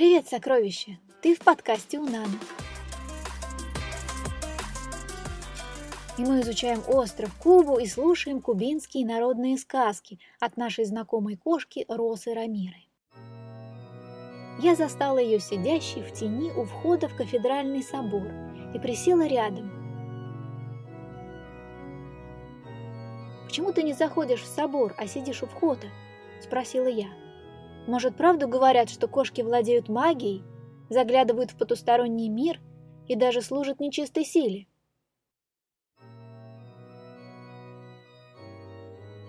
[0.00, 0.96] Привет, сокровище!
[1.20, 2.32] Ты в подкасте Унана.
[6.16, 12.32] И мы изучаем остров Кубу и слушаем кубинские народные сказки от нашей знакомой кошки Росы
[12.32, 12.86] Рамиры.
[14.62, 18.26] Я застала ее сидящей в тени у входа в кафедральный собор
[18.74, 19.70] и присела рядом.
[23.44, 25.88] «Почему ты не заходишь в собор, а сидишь у входа?»–
[26.42, 27.29] спросила я.
[27.86, 30.44] «Может, правду говорят, что кошки владеют магией,
[30.88, 32.60] заглядывают в потусторонний мир
[33.08, 34.66] и даже служат нечистой силе?»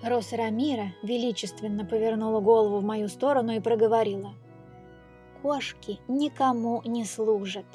[0.03, 4.33] Роса Рамира величественно повернула голову в мою сторону и проговорила.
[5.43, 7.67] «Кошки никому не служат.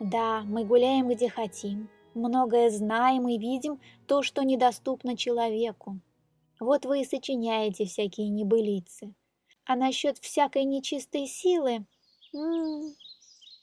[0.00, 6.00] Да, мы гуляем где хотим, многое знаем и видим то, что недоступно человеку.
[6.58, 9.14] Вот вы и сочиняете всякие небылицы.
[9.66, 11.86] А насчет всякой нечистой силы...
[12.32, 12.94] М -м,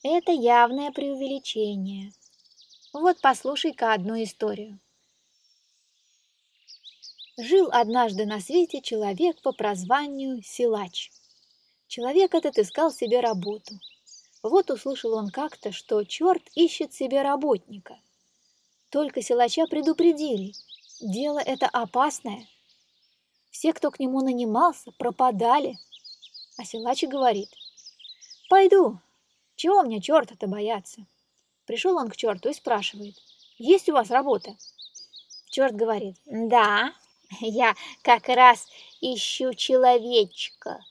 [0.03, 2.11] это явное преувеличение.
[2.93, 4.79] Вот послушай-ка одну историю.
[7.37, 11.11] Жил однажды на свете человек по прозванию Силач.
[11.87, 13.79] Человек этот искал себе работу.
[14.43, 17.99] Вот услышал он как-то, что черт ищет себе работника.
[18.89, 20.53] Только Силача предупредили,
[20.99, 22.47] дело это опасное.
[23.51, 25.77] Все, кто к нему нанимался, пропадали.
[26.61, 27.49] А Силач говорит,
[28.47, 28.99] «Пойду,
[29.55, 31.07] чего мне черта-то бояться?»
[31.65, 33.15] Пришел он к черту и спрашивает,
[33.57, 34.55] «Есть у вас работа?»
[35.49, 36.93] Черт говорит, «Да,
[37.39, 37.73] я
[38.03, 38.67] как раз
[39.01, 40.85] ищу человечка.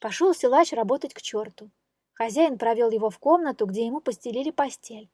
[0.00, 1.70] Пошел силач работать к черту.
[2.14, 5.08] Хозяин провел его в комнату, где ему постелили постель.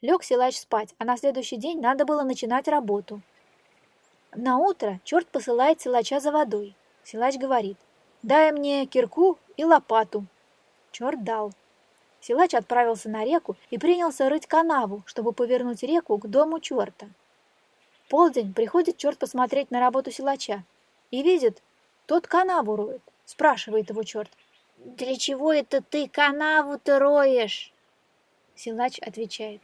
[0.00, 3.22] Лег силач спать, а на следующий день надо было начинать работу.
[4.34, 6.74] На утро черт посылает силача за водой.
[7.04, 7.78] Силач говорит,
[8.22, 10.26] дай мне кирку и лопату.
[10.90, 11.52] Черт дал.
[12.20, 17.08] Силач отправился на реку и принялся рыть канаву, чтобы повернуть реку к дому черта
[18.12, 20.64] полдень приходит черт посмотреть на работу силача
[21.10, 21.62] и видит,
[22.04, 23.00] тот канаву роет.
[23.24, 24.30] Спрашивает его черт,
[24.76, 27.72] «Для чего это ты канаву-то роешь?»
[28.54, 29.62] Силач отвечает,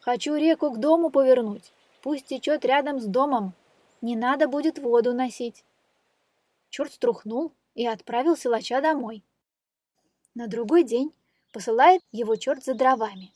[0.00, 1.72] «Хочу реку к дому повернуть,
[2.02, 3.54] пусть течет рядом с домом,
[4.02, 5.64] не надо будет воду носить».
[6.68, 9.24] Черт струхнул и отправил силача домой.
[10.34, 11.12] На другой день
[11.52, 13.32] посылает его черт за дровами.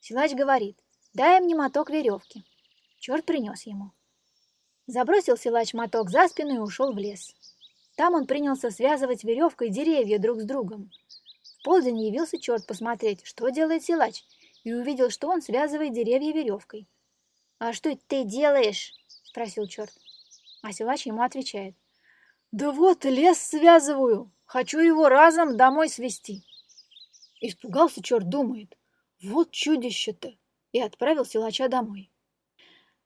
[0.00, 0.78] Силач говорит,
[1.12, 2.44] дай мне моток веревки.
[2.98, 3.92] Черт принес ему.
[4.86, 7.34] Забросил силач моток за спину и ушел в лес.
[7.96, 10.90] Там он принялся связывать веревкой деревья друг с другом.
[11.42, 14.24] В полдень явился черт посмотреть, что делает силач,
[14.64, 16.88] и увидел, что он связывает деревья веревкой.
[17.58, 18.92] «А что ты делаешь?»—
[19.24, 19.92] спросил черт.
[20.62, 21.74] А силач ему отвечает.
[22.54, 24.30] «Да вот, лес связываю.
[24.44, 26.44] Хочу его разом домой свести».
[27.40, 28.78] Испугался черт, думает.
[29.20, 30.34] «Вот чудище-то!»
[30.70, 32.12] и отправил силача домой.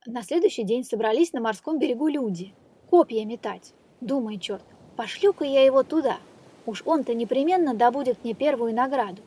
[0.04, 2.54] На следующий день собрались на морском берегу люди.
[2.90, 3.72] Копья метать.
[4.02, 4.64] Думает черт,
[4.98, 6.18] пошлю-ка я его туда.
[6.66, 9.22] Уж он-то непременно добудет мне первую награду.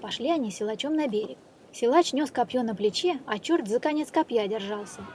[0.00, 1.38] Пошли они силачом на берег.
[1.72, 5.06] Силач нес копье на плече, а черт за конец копья держался.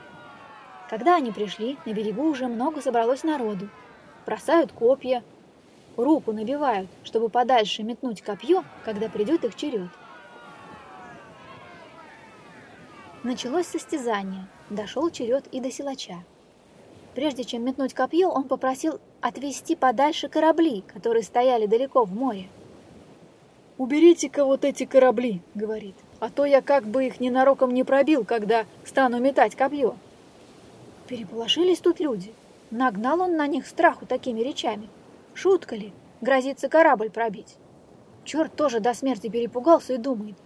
[0.88, 3.68] Когда они пришли, на берегу уже много собралось народу.
[4.26, 5.22] Бросают копья,
[5.96, 9.90] руку набивают, чтобы подальше метнуть копье, когда придет их черед.
[13.22, 14.46] Началось состязание.
[14.70, 16.24] Дошел черед и до силача.
[17.14, 22.48] Прежде чем метнуть копье, он попросил отвести подальше корабли, которые стояли далеко в море.
[23.76, 28.66] «Уберите-ка вот эти корабли»,— говорит, «а то я как бы их ненароком не пробил, когда
[28.84, 29.96] стану метать копье».
[31.08, 32.32] Переполошились тут люди.
[32.70, 34.88] Нагнал он на них страху такими речами.
[35.34, 37.56] Шутка ли, грозится корабль пробить?
[38.24, 40.36] Черт тоже до смерти перепугался и думает,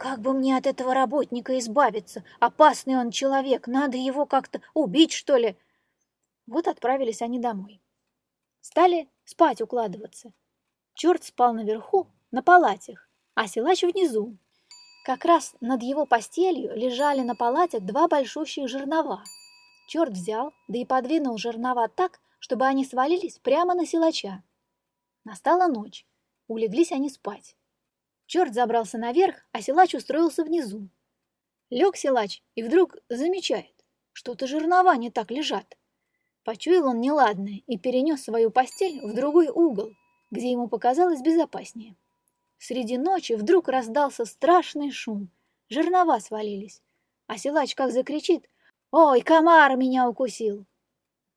[0.00, 2.24] как бы мне от этого работника избавиться?
[2.38, 5.58] Опасный он человек, надо его как-то убить, что ли?
[6.46, 7.82] Вот отправились они домой.
[8.62, 10.32] Стали спать укладываться.
[10.94, 14.36] Черт спал наверху, на палатях, а силач внизу.
[15.04, 19.22] Как раз над его постелью лежали на палатях два большущих жернова.
[19.90, 24.44] Черт взял, да и подвинул жернова так, чтобы они свалились прямо на силача.
[25.24, 26.06] Настала ночь.
[26.46, 27.56] Улеглись они спать.
[28.26, 30.88] Черт забрался наверх, а силач устроился внизу.
[31.70, 33.74] Лег силач и вдруг замечает,
[34.12, 35.76] что-то жернова не так лежат.
[36.44, 39.90] Почуял он неладное и перенес свою постель в другой угол,
[40.30, 41.96] где ему показалось безопаснее.
[42.58, 45.32] Среди ночи вдруг раздался страшный шум.
[45.68, 46.80] Жернова свалились.
[47.26, 48.46] А силач как закричит
[48.90, 50.66] «Ой, комар меня укусил!»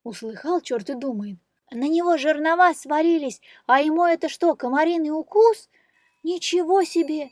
[0.02, 1.38] Услыхал черт и думает
[1.70, 5.68] «На него жернова свалились, а ему это что, комариный укус?»
[6.24, 7.30] Ничего себе!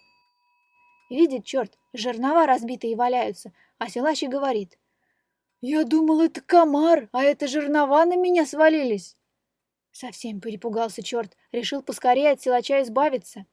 [1.09, 4.79] Видит черт, жернова разбитые валяются, а силач говорит.
[5.63, 9.17] Я думал, это комар, а это жернова на меня свалились.
[9.93, 13.47] Совсем перепугался черт, решил поскорее от силача избавиться.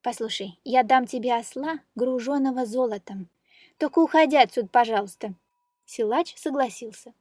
[0.00, 3.28] Послушай, я дам тебе осла, груженного золотом.
[3.76, 5.34] Только уходи отсюда, пожалуйста.
[5.86, 7.14] Силач согласился.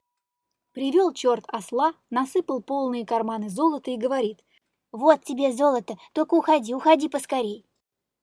[0.71, 4.43] Привел черт осла, насыпал полные карманы золота и говорит.
[4.91, 7.65] «Вот тебе золото, только уходи, уходи поскорей».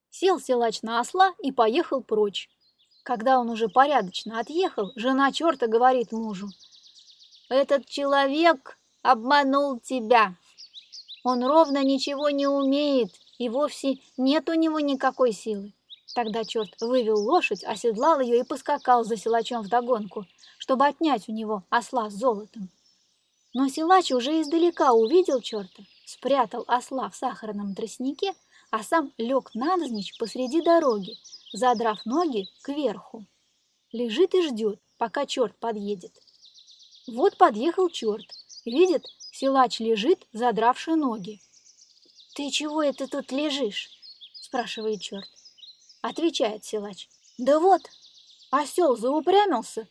[0.09, 2.49] Сел силач на осла и поехал прочь.
[3.03, 6.47] Когда он уже порядочно отъехал, жена черта говорит мужу.
[7.49, 10.35] «Этот человек обманул тебя.
[11.23, 15.73] Он ровно ничего не умеет, и вовсе нет у него никакой силы.
[16.13, 20.25] Тогда черт вывел лошадь, оседлал ее и поскакал за силачом вдогонку,
[20.57, 22.69] чтобы отнять у него осла с золотом.
[23.53, 28.33] Но силач уже издалека увидел черта, спрятал осла в сахарном тростнике,
[28.71, 31.17] а сам лег навзничь посреди дороги,
[31.53, 33.25] задрав ноги кверху.
[33.91, 36.13] Лежит и ждет, пока черт подъедет.
[37.07, 38.25] Вот подъехал черт,
[38.65, 41.41] видит, силач лежит, задравший ноги.
[42.35, 43.89] «Ты чего это тут лежишь?»–
[44.33, 45.27] спрашивает черт.
[46.01, 47.09] Отвечает силач.
[47.37, 47.81] «Да вот,
[48.49, 49.87] осел заупрямился.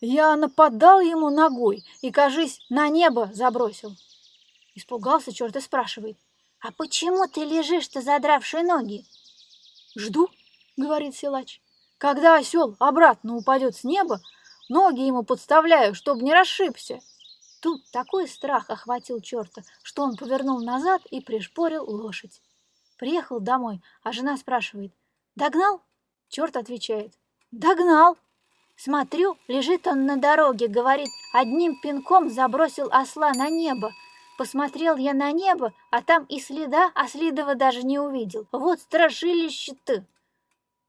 [0.00, 3.96] Я нападал ему ногой и, кажись, на небо забросил».
[4.74, 6.18] Испугался черт и спрашивает.
[6.60, 9.04] «А почему ты лежишь-то, задравший ноги?»
[9.96, 10.28] «Жду»,—
[10.76, 11.60] говорит силач.
[11.98, 14.20] «Когда осел обратно упадет с неба,
[14.68, 17.00] ноги ему подставляю, чтобы не расшибся».
[17.60, 22.42] Тут такой страх охватил черта, что он повернул назад и пришпорил лошадь.
[22.98, 24.92] Приехал домой, а жена спрашивает,
[25.34, 25.82] «Догнал?»
[26.28, 27.14] Черт отвечает,
[27.50, 28.16] «Догнал!»
[28.76, 33.92] Смотрю, лежит он на дороге, говорит, одним пинком забросил осла на небо.
[34.38, 38.46] Посмотрел я на небо, а там и следа Ослидова даже не увидел.
[38.50, 40.04] Вот страшилище-то!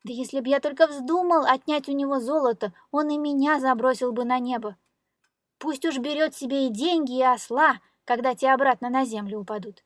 [0.04, 4.25] Да если б я только вздумал отнять у него золото, он и меня забросил бы
[4.25, 4.75] на небо.
[5.57, 9.84] Пусть уж берет себе и деньги, и осла, когда те обратно на землю упадут.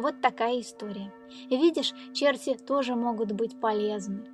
[0.00, 1.12] Вот такая история.
[1.50, 4.26] Видишь, черти тоже могут быть полезны.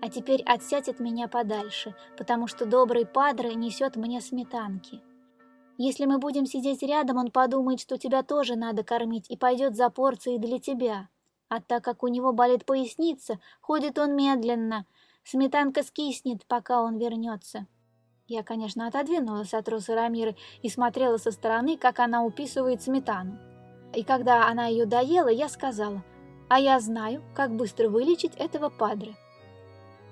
[0.00, 5.00] А теперь отсядь от меня подальше, потому что добрый падре несет мне сметанки.
[5.76, 9.90] Если мы будем сидеть рядом, он подумает, что тебя тоже надо кормить, и пойдет за
[9.90, 11.08] порцией для тебя.
[11.48, 14.86] А так как у него болит поясница, ходит он медленно—
[15.30, 17.66] Сметанка скиснет, пока он вернется.
[18.28, 23.38] Я, конечно, отодвинулась от Росы Рамиры и смотрела со стороны, как она уписывает сметану.
[23.94, 26.04] И когда она ее доела, я сказала,
[26.48, 29.14] а я знаю, как быстро вылечить этого падре.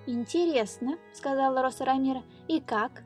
[0.07, 3.03] «Интересно»,— сказала Роса Рамира,— «и как?»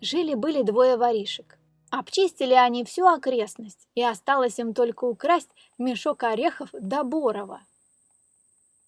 [0.00, 1.58] Жили-были двое воришек.
[1.90, 7.60] Обчистили они всю окрестность, и осталось им только украсть мешок орехов до Борова.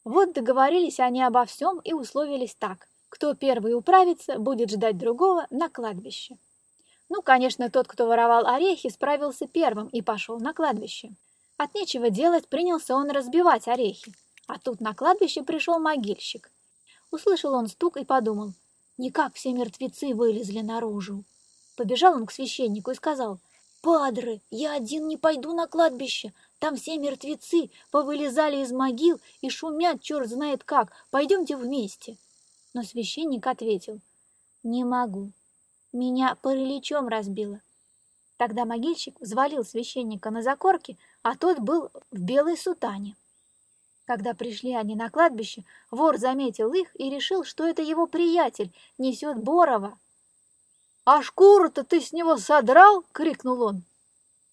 [0.05, 2.89] Вот договорились они обо всем и условились так.
[3.09, 6.37] Кто первый управится, будет ждать другого на кладбище.
[7.09, 11.11] Ну, конечно, тот, кто воровал орехи, справился первым и пошел на кладбище.
[11.57, 14.13] От нечего делать принялся он разбивать орехи.
[14.47, 16.51] А тут на кладбище пришел могильщик.
[17.11, 18.53] Услышал он стук и подумал,
[18.99, 21.25] никак все мертвецы вылезли наружу.
[21.77, 23.39] Побежал он к священнику и сказал,
[23.83, 30.01] «Падре, я один не пойду на кладбище, там все мертвецы повылезали из могил и шумят
[30.01, 30.93] черт знает как.
[31.11, 32.17] Пойдемте вместе.
[32.73, 34.01] Но священник ответил,
[34.63, 35.33] не могу.
[35.93, 37.61] Меня параличом разбило.
[38.37, 43.17] Тогда могильщик взвалил священника на закорки, а тот был в белой сутане.
[44.05, 49.43] Когда пришли они на кладбище, вор заметил их и решил, что это его приятель несет
[49.43, 49.99] Борова.
[51.05, 53.85] «А шкуру-то ты с него содрал?»— крикнул он.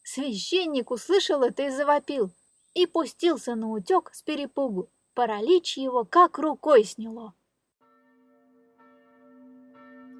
[0.03, 2.31] Священник услышал это и завопил,
[2.73, 4.89] и пустился на утек с перепугу.
[5.13, 7.33] Паралич его как рукой сняло.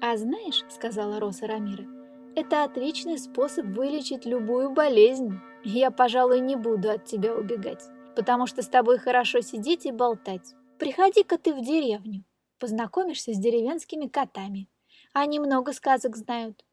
[0.06, 1.86] «А знаешь,— сказала Роса Рамира,—
[2.36, 5.40] это отличный способ вылечить любую болезнь.
[5.64, 7.82] Я, пожалуй, не буду от тебя убегать,
[8.14, 10.52] потому что с тобой хорошо сидеть и болтать.
[10.78, 12.22] Приходи-ка ты в деревню,
[12.58, 14.68] познакомишься с деревенскими котами.
[15.14, 16.66] Они много сказок знают.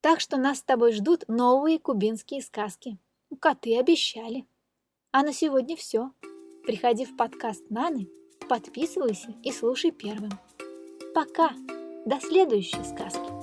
[0.00, 2.96] Так что нас с тобой ждут новые кубинские сказки.
[3.38, 4.46] Коты обещали.
[5.12, 6.10] А на сегодня все.
[6.64, 8.08] Приходи в подкаст Наны,
[8.48, 10.30] подписывайся и слушай первым.
[11.12, 11.50] Пока!
[12.06, 13.39] До следующей сказки!